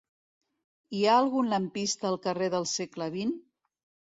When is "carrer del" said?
2.27-2.67